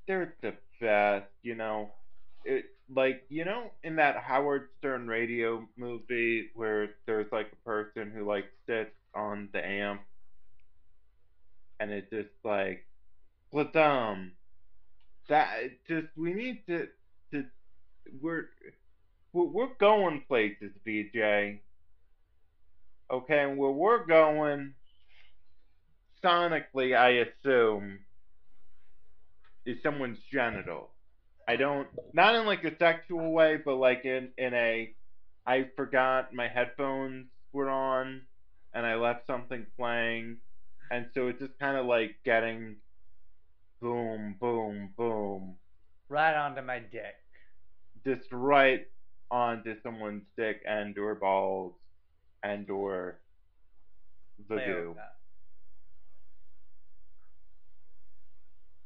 they're 0.09 0.35
the 0.43 0.55
best. 0.81 1.27
You 1.43 1.55
know, 1.57 1.91
it 2.45 2.67
like 2.95 3.23
you 3.31 3.45
know 3.47 3.73
in 3.85 3.97
that 3.97 4.17
Howard 4.19 4.65
Stern 4.79 5.09
radio 5.09 5.67
movie 5.79 6.51
where 6.55 6.91
there's 7.07 7.29
like 7.33 7.49
a 7.53 7.69
person 7.69 8.13
who 8.15 8.27
like 8.27 8.47
sits 8.69 8.91
on 9.15 9.49
the 9.53 9.65
amp 9.65 10.03
and 11.81 11.91
it's 11.91 12.11
just 12.11 12.31
like, 12.45 12.85
Bladum. 13.53 14.33
That 15.29 15.49
just 15.89 16.09
we 16.17 16.35
need 16.35 16.59
to 16.69 16.89
to 17.33 17.45
we're 18.21 18.45
we're 19.33 19.45
we're 19.47 19.75
going 19.81 20.23
places, 20.29 20.73
VJ. 20.87 21.61
Okay, 23.11 23.43
and 23.43 23.59
where 23.59 23.71
we're 23.71 24.07
going, 24.07 24.75
sonically, 26.25 26.97
I 26.97 27.25
assume, 27.27 28.01
is 29.67 29.83
someone's 29.83 30.19
genital. 30.33 30.91
I 31.49 31.57
don't, 31.57 31.89
not 32.13 32.35
in 32.37 32.47
like 32.47 32.65
a 32.65 32.77
sexual 32.79 33.33
way, 33.33 33.57
but 33.65 33.77
like 33.77 34.05
in 34.05 34.31
in 34.39 34.55
a, 34.55 34.95
I 35.47 35.69
forgot 35.77 36.33
my 36.35 36.49
headphones 36.49 37.27
were 37.53 37.69
on, 37.71 38.23
and 38.75 38.87
I 38.87 38.95
left 38.97 39.27
something 39.27 39.67
playing, 39.77 40.39
and 40.91 41.07
so 41.15 41.29
it's 41.29 41.41
just 41.41 41.59
kind 41.59 41.77
of 41.77 41.87
like 41.87 42.17
getting, 42.25 42.77
boom, 43.81 44.37
boom, 44.41 44.91
boom, 44.97 45.57
Right 46.09 46.35
onto 46.35 46.63
my 46.63 46.79
dick. 46.81 47.17
just 48.05 48.29
right 48.33 48.87
onto 49.31 49.81
someone's 49.83 50.25
dick 50.37 50.63
and 50.67 50.97
or 50.99 51.15
balls 51.15 51.75
and 52.43 52.69
or 52.71 53.21
the 54.49 54.57
Play 54.57 54.67
goo. 54.67 54.89
with 54.89 54.97
that. 54.97 55.17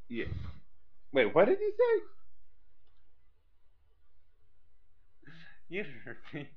Yeah. 0.08 0.26
Wait, 1.12 1.34
what 1.34 1.46
did 1.46 1.58
you 1.61 1.73
say? 1.78 2.02
You 5.68 5.84
heard 6.04 6.18
me. 6.32 6.49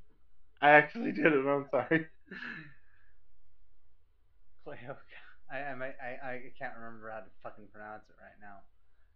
I 0.62 0.70
actually 0.72 1.12
did 1.14 1.28
it. 1.28 1.46
I'm 1.48 1.66
sorry. 1.72 2.08
Cleoca. 4.66 4.98
I, 5.50 5.58
I, 5.60 5.86
I, 5.86 6.30
I 6.30 6.42
can't 6.60 6.76
remember 6.76 7.10
how 7.10 7.20
to 7.20 7.32
fucking 7.42 7.68
pronounce 7.72 8.04
it 8.10 8.16
right 8.22 8.36
now. 8.42 8.58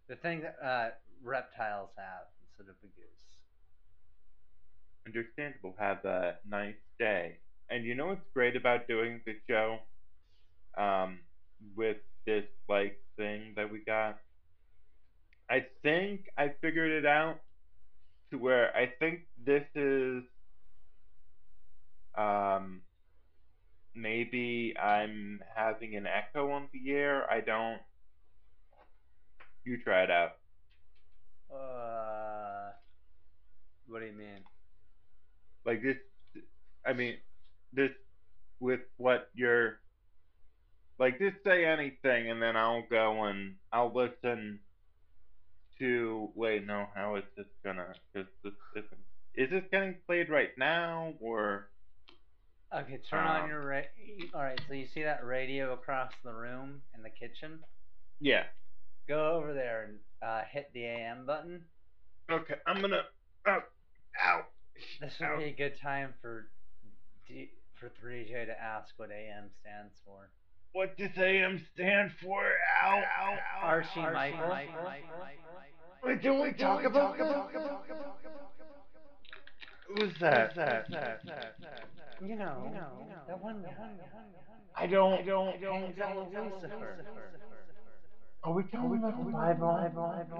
The 0.08 0.16
thing 0.16 0.42
that 0.42 0.56
uh, 0.64 0.90
reptiles 1.22 1.90
have 1.96 2.26
instead 2.48 2.70
of 2.70 2.76
a 2.82 2.86
goose. 2.86 3.26
Understandable. 5.06 5.74
Have 5.78 6.04
a 6.04 6.36
nice 6.48 6.80
day. 6.98 7.38
And 7.70 7.84
you 7.84 7.94
know 7.94 8.06
what's 8.06 8.26
great 8.34 8.56
about 8.56 8.88
doing 8.88 9.20
the 9.26 9.34
show? 9.48 9.78
Um, 10.76 11.20
with 11.76 11.98
this 12.26 12.44
like 12.68 13.01
thing 13.16 13.54
that 13.56 13.70
we 13.70 13.80
got. 13.80 14.18
I 15.48 15.66
think 15.82 16.30
I 16.38 16.52
figured 16.60 16.90
it 16.90 17.06
out 17.06 17.40
to 18.30 18.38
where 18.38 18.74
I 18.76 18.86
think 18.98 19.26
this 19.44 19.64
is 19.74 20.22
um 22.14 22.82
maybe 23.94 24.74
I'm 24.78 25.40
having 25.54 25.96
an 25.96 26.06
echo 26.06 26.50
on 26.50 26.68
the 26.72 26.92
air. 26.92 27.30
I 27.30 27.40
don't 27.40 27.80
you 29.64 29.78
try 29.82 30.02
it 30.04 30.10
out. 30.10 30.32
Uh, 31.52 32.72
what 33.86 34.00
do 34.00 34.06
you 34.06 34.12
mean? 34.12 34.44
Like 35.64 35.82
this 35.82 35.96
I 36.86 36.92
mean 36.92 37.16
this 37.72 37.90
with 38.58 38.80
what 38.96 39.28
you're 39.34 39.80
like 40.98 41.18
just 41.18 41.36
say 41.44 41.64
anything 41.64 42.30
and 42.30 42.40
then 42.42 42.56
I'll 42.56 42.82
go 42.90 43.24
and 43.24 43.54
I'll 43.72 43.92
listen 43.92 44.60
to 45.78 46.30
wait 46.34 46.62
no 46.64 46.86
how 46.94 47.16
is 47.16 47.24
this 47.36 47.46
gonna 47.64 47.92
cause 48.14 48.26
this 48.44 48.52
isn't 48.76 49.00
is 49.34 49.48
this 49.50 49.62
getting 49.72 49.94
played 50.06 50.28
right 50.28 50.50
now 50.56 51.12
or 51.20 51.64
Okay, 52.74 52.98
turn 53.10 53.26
on 53.26 53.42
Um, 53.42 53.48
your 53.48 53.60
ra- 53.66 53.82
All 54.34 54.42
right, 54.42 54.58
so 54.66 54.72
you 54.72 54.86
see 54.86 55.02
that 55.02 55.22
radio 55.24 55.72
across 55.72 56.10
the 56.24 56.32
room 56.32 56.80
in 56.94 57.02
the 57.02 57.10
kitchen? 57.10 57.60
yeah 58.20 58.44
Go 59.08 59.36
over 59.36 59.52
there 59.52 59.82
and 59.82 59.98
uh, 60.22 60.42
hit 60.50 60.68
the 60.72 60.84
AM 60.84 61.26
button. 61.26 61.64
okay 62.30 62.54
I'm 62.66 62.80
gonna 62.80 63.02
oh, 63.46 63.60
ow 64.24 64.42
This 65.00 65.20
Ow. 65.20 65.30
would 65.36 65.38
be 65.38 65.44
a 65.50 65.52
good 65.52 65.74
time 65.80 66.14
for 66.20 66.46
D- 67.26 67.50
for 67.74 67.90
3J 67.90 68.46
to 68.46 68.60
ask 68.60 68.94
what 68.96 69.10
AM 69.10 69.50
stands 69.60 69.94
for. 70.04 70.30
What 70.72 70.96
does 70.96 71.10
AM 71.16 71.64
stand 71.74 72.12
for 72.22 72.42
ow 72.84 73.02
ow 73.20 73.32
ow 73.32 73.66
Archie 73.66 74.00
ow, 74.00 74.12
Michael. 74.12 74.56
Wait, 76.04 76.22
did 76.22 76.42
we 76.42 76.52
talk 76.52 76.84
about 76.84 77.16
Who's 79.88 80.12
that? 80.20 80.56
You 82.20 82.36
know, 82.36 82.72
that 83.28 83.42
one 83.42 83.62
guy. 83.62 83.72
I 84.74 84.86
don't. 84.86 85.20
I 85.20 85.22
don't. 85.22 85.60
Hangs 85.60 85.98
out 86.00 86.16
with 86.16 86.52
Lucifer. 86.52 87.04
Are 88.44 88.52
we 88.52 88.62
talking 88.64 88.98
about 88.98 89.24
the 89.24 89.30
Bible? 89.30 89.90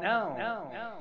No, 0.01 0.35
no, 0.39 0.71
no. 0.73 0.93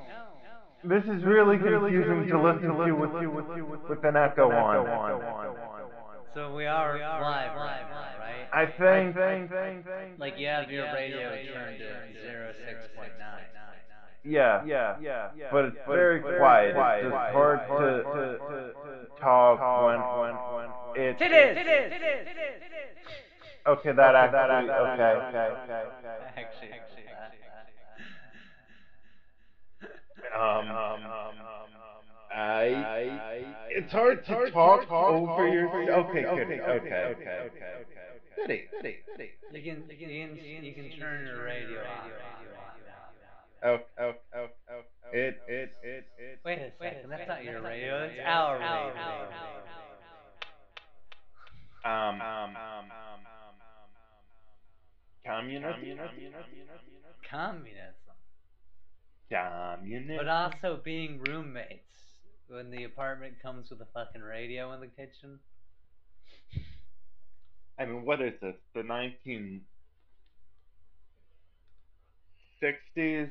This 0.84 1.04
is 1.04 1.24
really 1.24 1.58
confusing 1.58 2.28
to 2.28 2.42
listen 2.42 2.68
to 2.68 2.94
with 2.94 3.12
with 3.12 3.88
with 3.88 4.04
an 4.04 4.16
echo 4.16 4.50
on. 4.50 5.71
So 6.34 6.54
we 6.54 6.64
are 6.64 6.98
live 6.98 7.52
right 7.54 7.84
now, 7.88 8.18
right? 8.18 8.48
I 8.52 8.66
think. 8.66 9.16
Like 10.18 10.38
you 10.38 10.46
have 10.46 10.70
your 10.70 10.92
radio 10.92 11.36
turned 11.52 11.78
to 11.78 12.22
06.9. 12.24 13.10
Yeah, 14.24 14.62
yeah, 14.64 14.96
yeah. 15.00 15.48
But 15.50 15.64
it's 15.66 15.76
very 15.86 16.20
quiet. 16.20 16.76
It's 16.76 17.02
just 17.02 17.32
hard 17.32 17.60
to 17.68 18.04
to 18.48 19.06
talk 19.20 19.58
when 19.60 19.98
when 20.22 20.70
it's. 20.96 21.20
It 21.20 21.32
is, 21.32 21.56
it 21.56 21.66
is, 21.66 21.92
it 21.92 22.02
is, 22.02 22.26
it 22.26 22.72
is. 22.72 22.96
Okay, 23.66 23.92
that 23.92 24.14
actually. 24.14 24.70
Okay, 24.70 25.12
okay, 25.28 25.48
okay. 25.60 25.84
Actually, 26.36 26.72
actually, 26.72 27.06
Um, 30.32 30.66
I, 32.34 33.44
it's 33.70 33.92
hard 33.92 34.24
to 34.26 34.50
talk 34.50 34.90
over 34.90 35.48
your. 35.48 35.68
Okay, 35.68 36.24
okay, 36.24 36.26
okay, 36.26 36.60
okay, 36.62 37.04
okay. 37.10 37.84
Steady, 38.34 38.64
steady, 38.72 38.96
steady. 39.04 39.30
you 39.52 39.62
can, 39.62 39.82
you 39.90 40.06
can, 40.06 40.64
you 40.64 40.72
can 40.72 40.90
turn 40.98 41.26
your 41.26 41.44
radio 41.44 41.80
on. 41.80 42.10
Oh, 43.64 43.78
oh, 44.00 44.12
oh, 44.34 44.46
oh. 44.70 44.80
It, 45.12 45.40
it, 45.46 45.72
it, 45.82 46.06
it. 46.18 46.40
Wait 46.44 46.58
a 46.58 46.72
second, 46.80 47.10
that's 47.10 47.28
not 47.28 47.44
your 47.44 47.60
radio, 47.62 48.04
it's 48.04 48.18
our 48.24 48.58
radio. 48.58 49.28
Um, 51.84 52.20
um, 52.20 52.56
um, 52.56 52.90
communism. 55.26 55.72
Communism. 57.30 57.94
Communism. 59.30 60.16
But 60.16 60.28
also 60.28 60.80
being 60.82 61.20
roommates 61.28 61.92
when 62.48 62.70
the 62.70 62.84
apartment 62.84 63.34
comes 63.42 63.70
with 63.70 63.80
a 63.80 63.86
fucking 63.94 64.22
radio 64.22 64.72
in 64.72 64.80
the 64.80 64.86
kitchen. 64.86 65.38
I 67.78 67.86
mean, 67.86 68.04
what 68.04 68.20
is 68.20 68.34
this? 68.40 68.54
The 68.74 68.82
nineteen 68.82 69.62
sixties? 72.60 73.28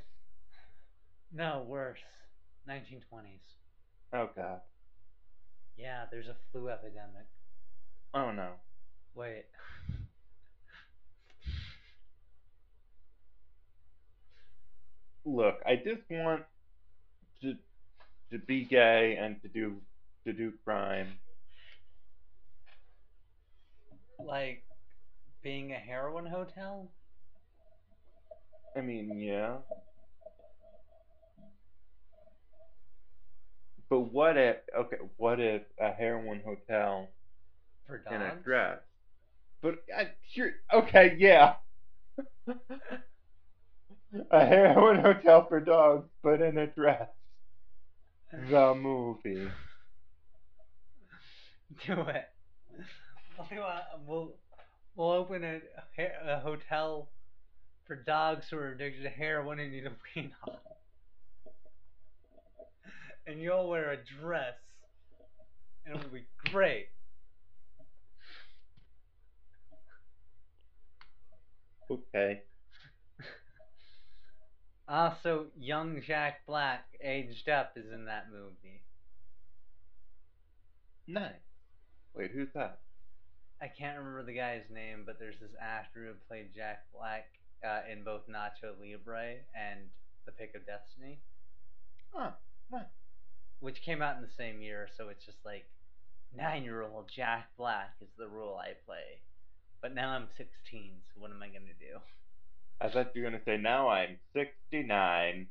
No, 1.34 1.66
worse. 1.68 2.00
1920s. 2.70 3.40
Oh 4.14 4.30
God. 4.36 4.60
Yeah, 5.78 6.06
there's 6.12 6.28
a 6.28 6.36
flu 6.52 6.70
epidemic. 6.70 7.28
Oh 8.14 8.32
no. 8.32 8.50
Wait. 9.16 9.46
Look, 15.24 15.56
I 15.66 15.76
just 15.76 16.02
want 16.10 16.44
to 17.42 17.54
to 18.32 18.40
be 18.40 18.66
gay 18.66 19.18
and 19.18 19.42
to 19.42 19.48
do 19.48 19.82
to 20.26 20.34
do 20.34 20.54
crime. 20.64 21.08
Like 24.20 24.64
being 25.42 25.72
a 25.72 25.76
heroin 25.76 26.26
hotel? 26.26 26.92
I 28.76 28.82
mean, 28.82 29.20
yeah. 29.20 29.58
But 33.90 34.00
what 34.14 34.38
if 34.38 34.58
okay, 34.78 34.98
what 35.18 35.40
if 35.40 35.64
a 35.80 35.92
heroin 35.92 36.42
hotel 36.46 37.10
For 37.88 37.98
dogs? 37.98 38.16
in 38.16 38.22
a 38.22 38.36
dress? 38.44 38.80
But 39.62 39.84
I 39.96 40.12
sure 40.34 40.52
okay, 40.74 41.16
yeah. 41.20 41.56
a 44.32 44.46
heroin 44.46 45.00
hotel 45.00 45.46
for 45.48 45.60
dogs, 45.60 46.10
but 46.24 46.42
in 46.42 46.58
a 46.58 46.68
dress. 46.68 47.10
The 48.32 48.74
movie. 48.76 49.50
Do 51.86 52.02
it. 52.02 52.30
We'll, 54.08 54.34
we'll, 54.96 55.12
open 55.12 55.44
a, 55.44 55.60
a 56.28 56.40
hotel 56.40 57.10
for 57.86 57.96
dogs 57.96 58.46
who 58.50 58.58
are 58.58 58.72
addicted 58.72 59.04
to 59.04 59.10
heroin 59.10 59.60
and 59.60 59.72
need 59.72 59.86
a 59.86 59.92
wean 60.16 60.32
on. 60.48 60.56
And 63.28 63.42
you'll 63.42 63.70
wear 63.70 63.92
a 63.92 63.98
dress. 64.22 64.56
And 65.86 65.98
it'll 65.98 66.10
be 66.10 66.26
great. 66.52 66.88
Okay. 71.90 72.44
Also, 74.92 75.46
young 75.58 76.02
Jack 76.06 76.46
Black, 76.46 76.84
aged 77.02 77.48
up, 77.48 77.72
is 77.78 77.86
in 77.94 78.06
that 78.06 78.26
movie. 78.30 78.82
Nice. 81.08 81.32
Wait, 82.14 82.32
who's 82.32 82.50
that? 82.56 82.80
I 83.62 83.68
can't 83.70 83.98
remember 83.98 84.24
the 84.24 84.34
guy's 84.36 84.70
name, 84.70 85.04
but 85.06 85.18
there's 85.18 85.40
this 85.40 85.56
actor 85.62 86.06
who 86.06 86.14
played 86.28 86.54
Jack 86.54 86.84
Black 86.94 87.28
uh, 87.66 87.82
in 87.90 88.04
both 88.04 88.28
Nacho 88.28 88.74
Libre 88.82 89.36
and 89.56 89.80
The 90.26 90.34
Pick 90.34 90.56
of 90.56 90.66
Destiny, 90.66 91.22
Oh, 92.14 92.34
nice. 92.70 92.84
which 93.62 93.82
came 93.84 94.02
out 94.02 94.18
in 94.18 94.24
the 94.24 94.36
same 94.38 94.62
year. 94.62 94.90
So 94.98 95.08
it's 95.08 95.26
just 95.26 95.38
like 95.46 95.64
nine 96.36 96.64
year 96.64 96.82
old 96.82 97.10
Jack 97.16 97.48
Black 97.58 97.94
is 98.02 98.10
the 98.18 98.28
role 98.28 98.58
I 98.58 98.74
play. 98.86 99.22
But 99.82 99.96
now 99.96 100.10
I'm 100.10 100.28
16, 100.36 100.50
so 101.14 101.22
what 101.22 101.32
am 101.32 101.42
I 101.42 101.48
going 101.48 101.68
to 101.68 101.80
do? 101.80 102.00
I 102.82 102.90
thought 102.90 103.16
you 103.16 103.22
were 103.22 103.30
gonna 103.30 103.44
say 103.46 103.58
now 103.58 103.90
I'm 103.90 104.18
sixty 104.34 104.84
nine. 104.84 105.48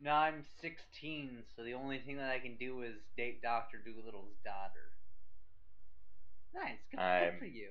Now 0.00 0.18
I'm 0.18 0.44
16, 0.60 1.42
so 1.56 1.64
the 1.64 1.72
only 1.72 1.98
thing 1.98 2.18
that 2.18 2.30
I 2.30 2.38
can 2.38 2.56
do 2.56 2.82
is 2.82 2.92
date 3.16 3.40
Doctor 3.40 3.78
Dolittle's 3.78 4.36
daughter. 4.44 4.92
Nice, 6.54 6.76
good, 6.90 6.98
good 6.98 7.38
for 7.38 7.46
you. 7.46 7.68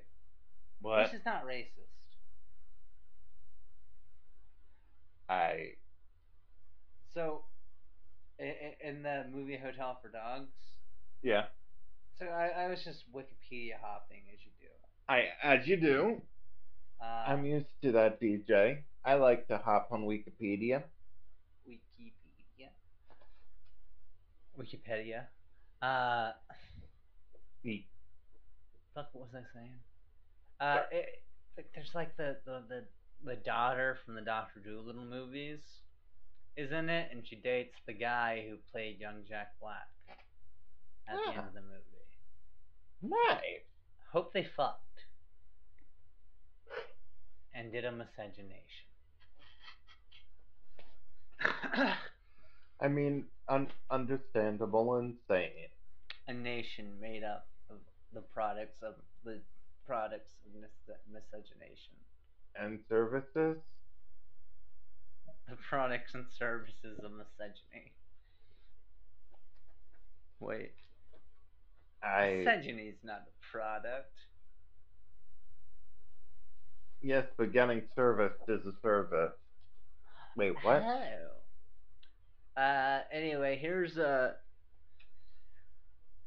What? 0.81 1.05
This 1.05 1.19
is 1.19 1.25
not 1.25 1.45
racist. 1.45 1.85
I 5.29 5.73
So, 7.13 7.43
in 8.39 9.03
the 9.03 9.25
movie 9.31 9.57
Hotel 9.57 9.97
for 10.01 10.09
Dogs, 10.09 10.51
yeah. 11.23 11.45
so 12.19 12.25
I, 12.25 12.65
I 12.65 12.67
was 12.69 12.83
just 12.83 13.03
Wikipedia 13.13 13.73
hopping 13.81 14.21
as 14.33 14.39
you 14.43 14.51
do. 14.59 14.67
I 15.07 15.25
as 15.43 15.67
you 15.67 15.77
do. 15.77 16.21
Uh, 17.01 17.23
I'm 17.27 17.45
used 17.45 17.67
to 17.83 17.91
that, 17.93 18.19
DJ. 18.21 18.79
I 19.03 19.15
like 19.15 19.47
to 19.47 19.57
hop 19.57 19.89
on 19.91 20.03
Wikipedia. 20.03 20.83
Wikipedia. 21.67 22.69
Wikipedia. 24.59 25.25
Uh, 25.81 26.31
E- 27.63 27.87
fuck, 28.93 29.09
what 29.13 29.25
was 29.25 29.35
I 29.35 29.43
saying? 29.57 29.73
Uh, 30.59 30.83
it, 30.91 31.23
like, 31.57 31.67
there's 31.75 31.93
like 31.95 32.15
the, 32.17 32.37
the, 32.45 32.61
the, 32.69 32.83
the 33.23 33.35
daughter 33.37 33.97
from 34.05 34.15
the 34.15 34.21
Doctor 34.21 34.59
Dolittle 34.59 35.05
movies 35.05 35.59
is 36.55 36.71
in 36.71 36.89
it, 36.89 37.09
and 37.11 37.23
she 37.27 37.35
dates 37.35 37.75
the 37.85 37.93
guy 37.93 38.45
who 38.49 38.55
played 38.71 38.99
young 38.99 39.23
Jack 39.27 39.53
Black 39.59 39.87
at 41.09 41.15
the 41.25 41.31
end 41.31 41.39
Ah. 41.43 41.47
of 41.47 41.53
the 41.53 41.61
movie. 41.61 41.81
Nice. 43.01 43.65
Hope 44.11 44.31
they 44.33 44.47
fucked 44.55 44.84
and 47.55 47.71
did 47.71 47.85
a 47.85 47.91
miscegenation. 47.91 48.85
I 52.81 52.87
mean, 52.87 53.25
un- 53.47 53.67
understandable 53.89 54.95
and 54.95 55.15
sane. 55.27 55.69
a 56.27 56.33
nation 56.33 56.99
made 56.99 57.23
up 57.23 57.47
of 57.69 57.77
the 58.13 58.21
products 58.21 58.81
of 58.83 58.95
the 59.23 59.39
products 59.85 60.31
of 60.45 60.61
mis- 60.61 60.97
miscegenation. 61.11 61.93
And 62.59 62.79
services? 62.89 63.57
The 65.47 65.55
products 65.69 66.13
and 66.15 66.25
services 66.37 66.99
of 67.03 67.11
misogyny. 67.11 67.91
Wait, 70.39 70.73
I 72.03 72.43
misogyny 72.45 72.87
is 72.87 72.97
not 73.03 73.23
a 73.27 73.51
product. 73.51 74.11
Yes, 77.05 77.25
but 77.37 77.53
getting 77.53 77.83
service 77.95 78.33
is 78.47 78.65
a 78.65 78.73
service. 78.81 79.33
Wait, 80.35 80.55
what? 80.63 80.83
Oh. 80.83 82.61
Uh, 82.61 83.01
anyway, 83.11 83.57
here's 83.61 83.97
a. 83.97 84.35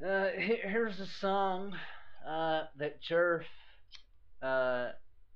Uh, 0.03 0.27
here's 0.37 0.99
a 1.01 1.05
song 1.05 1.73
uh, 2.27 2.61
that 2.77 3.01
Jerf, 3.03 3.43
uh, 4.41 4.89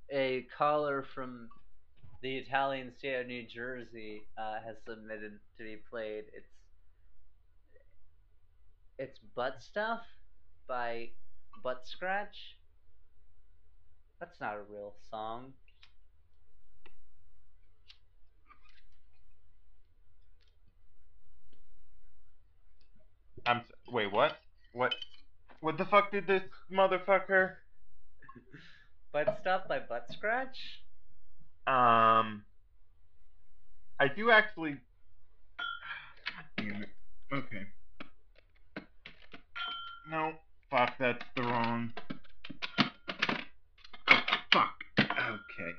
a 0.09 0.47
caller 0.57 1.05
from 1.13 1.49
the 2.21 2.37
Italian 2.37 2.93
state 2.97 3.19
of 3.19 3.27
New 3.27 3.45
Jersey, 3.45 4.23
uh, 4.37 4.55
has 4.65 4.77
submitted 4.87 5.39
to 5.57 5.63
be 5.63 5.77
played. 5.89 6.23
It's 6.33 6.47
it's 8.97 9.19
Butt 9.35 9.55
Stuff 9.59 10.01
by 10.67 11.09
Butt 11.61 11.81
Scratch. 11.85 12.55
That's 14.23 14.39
not 14.39 14.55
a 14.55 14.61
real 14.71 14.93
song. 15.11 15.51
I'm 23.45 23.57
s- 23.57 23.63
wait, 23.91 24.13
what? 24.13 24.37
What? 24.71 24.95
What 25.59 25.77
the 25.77 25.83
fuck 25.83 26.09
did 26.13 26.25
this 26.25 26.41
motherfucker? 26.71 27.55
Butt 29.11 29.39
Stuff 29.41 29.67
by 29.67 29.79
Butt 29.79 30.05
Scratch? 30.13 30.55
Um, 31.67 32.45
I 33.99 34.07
do 34.15 34.31
actually. 34.31 34.77
Damn 36.57 36.83
it. 36.83 36.89
Okay. 37.33 37.63
No, 40.09 40.31
fuck, 40.71 40.93
that's 40.97 41.25
the 41.35 41.41
wrong. 41.41 41.91
Oh, 44.09 44.19
fuck. 44.51 44.75
Okay. 44.99 45.73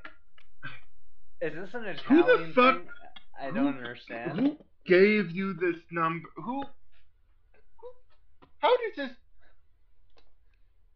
Is 1.41 1.64
this 1.83 1.99
an 2.09 2.17
Who 2.17 2.23
the 2.23 2.53
fuck- 2.55 2.75
thing? 2.79 2.89
I 3.41 3.51
don't 3.51 3.69
understand. 3.77 4.39
Who 4.39 4.57
gave 4.87 5.31
you 5.31 5.55
this 5.55 5.77
number? 5.91 6.29
Who? 6.37 6.63
who 6.63 7.89
how 8.59 8.71
does 8.77 8.97
this? 9.09 9.17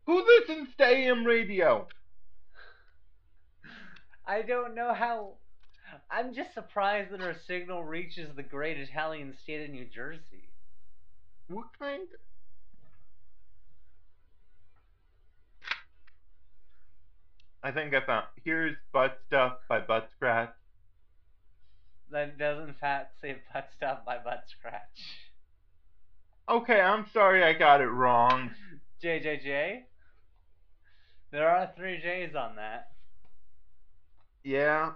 Who 0.07 0.25
listens 0.25 0.69
to 0.79 0.85
AM 0.87 1.25
radio? 1.25 1.87
I 4.27 4.43
don't 4.43 4.75
know 4.75 4.95
how. 4.95 5.33
I'm 6.11 6.35
just 6.35 6.55
surprised 6.55 7.11
that 7.12 7.21
our 7.21 7.35
signal 7.47 7.83
reaches 7.85 8.29
the 8.37 8.43
great 8.43 8.79
Italian 8.79 9.35
state 9.43 9.64
of 9.64 9.71
New 9.71 9.87
Jersey. 9.87 10.49
What 11.49 11.67
kind? 11.79 12.07
I 17.62 17.73
think 17.73 17.93
I 17.95 18.05
found. 18.05 18.27
Here's 18.45 18.77
Butt 18.93 19.19
Stuff 19.27 19.55
by 19.69 19.81
Butt 19.81 20.09
Scratch. 20.17 20.51
That 22.11 22.38
does 22.38 22.66
in 22.66 22.75
fact 22.75 23.21
say 23.21 23.37
butt 23.53 23.68
stuff 23.77 23.99
by 24.07 24.18
butt 24.18 24.44
scratch. 24.47 24.83
Okay, 26.49 26.81
I'm 26.81 27.07
sorry 27.12 27.44
I 27.44 27.53
got 27.53 27.81
it 27.83 27.88
wrong. 27.88 28.51
JJJ? 29.03 29.83
There 31.31 31.49
are 31.49 31.71
three 31.77 32.01
J's 32.01 32.35
on 32.35 32.57
that. 32.57 32.88
Yeah. 34.42 34.92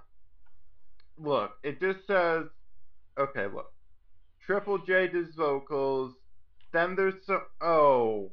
Look, 1.19 1.53
it 1.63 1.79
just 1.79 2.07
says. 2.07 2.45
Okay, 3.19 3.47
look. 3.47 3.73
Triple 4.47 4.79
J 4.79 5.09
does 5.09 5.35
vocals. 5.37 6.15
Then 6.73 6.97
there's 6.97 7.15
some. 7.27 7.43
Oh. 7.61 8.31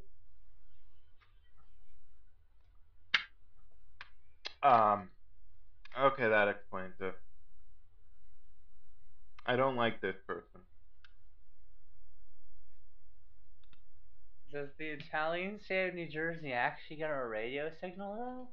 Um. 4.63 5.09
Okay, 5.99 6.29
that 6.29 6.47
explains 6.47 6.93
it. 7.01 7.15
I 9.49 9.55
don't 9.55 9.75
like 9.75 9.99
this 9.99 10.15
person. 10.27 10.61
Does 14.53 14.69
the 14.77 14.85
Italian 14.89 15.59
state 15.59 15.89
of 15.89 15.95
New 15.95 16.07
Jersey 16.07 16.53
actually 16.53 16.97
get 16.97 17.09
a 17.09 17.25
radio 17.25 17.71
signal 17.81 18.15
though? 18.15 18.47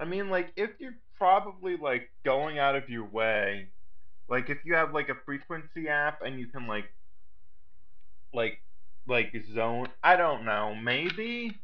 I 0.00 0.06
mean, 0.06 0.30
like, 0.30 0.52
if 0.56 0.70
you're 0.78 0.96
probably, 1.18 1.76
like, 1.76 2.08
going 2.24 2.58
out 2.58 2.76
of 2.76 2.88
your 2.88 3.04
way, 3.04 3.68
like, 4.26 4.48
if 4.48 4.56
you 4.64 4.74
have, 4.74 4.94
like, 4.94 5.10
a 5.10 5.16
frequency 5.26 5.86
app 5.86 6.22
and 6.22 6.40
you 6.40 6.46
can, 6.46 6.66
like, 6.66 6.86
like, 8.32 8.62
like, 9.06 9.34
zone, 9.54 9.88
I 10.02 10.16
don't 10.16 10.46
know, 10.46 10.74
maybe? 10.74 11.58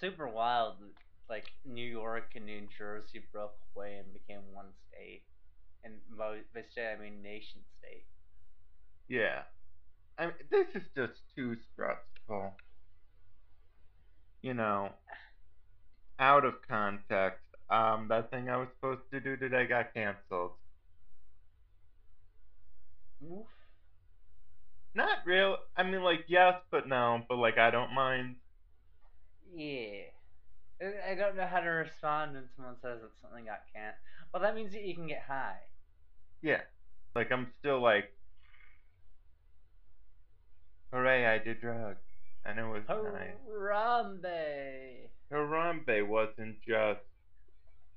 Super 0.00 0.26
wild. 0.26 0.78
Like 1.28 1.44
New 1.64 1.84
York 1.84 2.32
and 2.36 2.46
New 2.46 2.66
Jersey 2.76 3.22
broke 3.32 3.54
away 3.76 3.98
and 3.98 4.12
became 4.12 4.40
one 4.52 4.72
state, 4.88 5.22
and 5.84 5.94
by 6.16 6.38
state 6.70 6.94
I 6.96 7.00
mean 7.00 7.22
nation 7.22 7.60
state. 7.78 8.06
Yeah. 9.08 9.42
I 10.18 10.26
mean, 10.26 10.34
this 10.50 10.66
is 10.74 10.88
just 10.96 11.20
too 11.36 11.56
stressful. 11.72 12.54
You 14.42 14.54
know, 14.54 14.90
out 16.18 16.44
of 16.44 16.54
context. 16.68 17.44
Um, 17.70 18.06
that 18.08 18.30
thing 18.30 18.48
I 18.48 18.56
was 18.56 18.68
supposed 18.76 19.02
to 19.12 19.20
do 19.20 19.36
today 19.36 19.66
got 19.66 19.92
canceled. 19.92 20.52
Oof. 23.22 23.46
Not 24.94 25.18
real. 25.26 25.58
I 25.76 25.82
mean, 25.82 26.02
like, 26.02 26.24
yes, 26.28 26.54
but 26.70 26.88
no. 26.88 27.22
But, 27.28 27.36
like, 27.36 27.58
I 27.58 27.70
don't 27.70 27.94
mind. 27.94 28.36
Yeah. 29.54 30.04
I- 30.80 31.10
I 31.10 31.14
don't 31.14 31.36
know 31.36 31.46
how 31.46 31.60
to 31.60 31.68
respond 31.70 32.34
when 32.34 32.48
someone 32.56 32.76
says 32.80 33.00
that 33.02 33.10
something 33.22 33.44
got 33.46 33.62
canned. 33.72 33.96
Well, 34.32 34.42
that 34.42 34.54
means 34.54 34.72
that 34.72 34.82
you 34.82 34.94
can 34.94 35.06
get 35.08 35.22
high. 35.22 35.58
Yeah. 36.42 36.60
Like, 37.14 37.32
I'm 37.32 37.52
still 37.58 37.80
like, 37.80 38.12
hooray, 40.92 41.26
I 41.26 41.38
did 41.38 41.60
drugs. 41.60 41.98
And 42.44 42.58
it 42.58 42.64
was 42.64 42.82
nice. 42.88 43.34
Harambe. 43.50 45.08
Harambe 45.30 46.06
wasn't 46.06 46.56
just, 46.66 47.00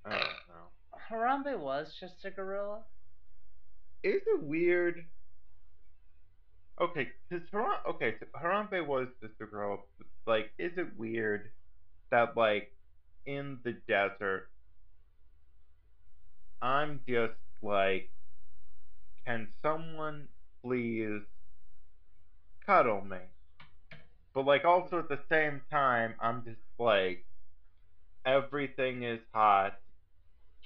I 0.05 0.09
don't 0.09 0.19
know. 0.19 0.69
Harambe 1.09 1.57
was 1.59 1.93
just 1.99 2.25
a 2.25 2.31
gorilla. 2.31 2.79
Is 4.03 4.21
it 4.25 4.43
weird? 4.43 5.05
Okay, 6.81 7.09
cause 7.29 7.41
Haram- 7.51 7.83
okay, 7.87 8.15
so 8.19 8.25
Harambe 8.35 8.85
was 8.85 9.07
just 9.21 9.39
a 9.39 9.45
girl. 9.45 9.85
but, 9.97 10.07
Like, 10.25 10.51
is 10.57 10.77
it 10.77 10.97
weird? 10.97 11.51
That 12.11 12.37
like 12.37 12.71
in 13.25 13.59
the 13.63 13.73
desert 13.87 14.51
I'm 16.61 16.99
just 17.07 17.33
like, 17.63 18.11
can 19.25 19.47
someone 19.63 20.27
please 20.63 21.21
cuddle 22.65 23.03
me? 23.03 23.17
But 24.33 24.45
like 24.45 24.63
also 24.63 24.99
at 24.99 25.09
the 25.09 25.19
same 25.27 25.61
time, 25.71 26.13
I'm 26.21 26.43
just 26.45 26.61
like, 26.77 27.25
everything 28.25 29.03
is 29.03 29.19
hot. 29.33 29.79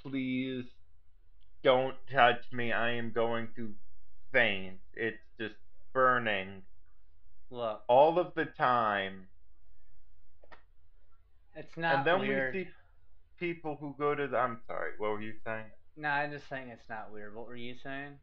Please 0.03 0.65
don't 1.63 1.95
touch 2.11 2.43
me. 2.51 2.73
I 2.73 2.91
am 2.91 3.11
going 3.11 3.47
to 3.55 3.73
faint. 4.33 4.79
It's 4.93 5.17
just 5.39 5.55
burning 5.93 6.63
Look, 7.49 7.83
all 7.87 8.19
of 8.19 8.33
the 8.35 8.45
time. 8.45 9.27
It's 11.55 11.77
not 11.77 11.95
and 11.95 12.05
then 12.07 12.19
weird. 12.19 12.53
we 12.53 12.63
see 12.65 12.69
people 13.39 13.77
who 13.79 13.95
go 13.97 14.15
to 14.15 14.27
the. 14.27 14.37
I'm 14.37 14.61
sorry, 14.67 14.91
what 14.97 15.11
were 15.11 15.21
you 15.21 15.33
saying? 15.45 15.71
No, 15.97 16.09
I'm 16.09 16.31
just 16.31 16.47
saying 16.49 16.69
it's 16.69 16.89
not 16.89 17.11
weird. 17.11 17.35
What 17.35 17.47
were 17.47 17.55
you 17.55 17.75
saying? 17.83 18.19